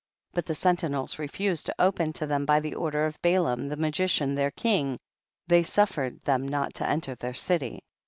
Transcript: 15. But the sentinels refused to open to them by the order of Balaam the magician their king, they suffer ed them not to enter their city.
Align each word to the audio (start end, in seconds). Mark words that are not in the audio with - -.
15. 0.31 0.31
But 0.33 0.45
the 0.47 0.55
sentinels 0.55 1.19
refused 1.19 1.67
to 1.67 1.75
open 1.77 2.11
to 2.13 2.25
them 2.25 2.43
by 2.43 2.59
the 2.59 2.73
order 2.73 3.05
of 3.05 3.21
Balaam 3.21 3.67
the 3.69 3.77
magician 3.77 4.33
their 4.33 4.49
king, 4.49 4.97
they 5.45 5.61
suffer 5.61 6.05
ed 6.05 6.23
them 6.23 6.47
not 6.47 6.73
to 6.73 6.89
enter 6.89 7.13
their 7.13 7.35
city. 7.35 7.83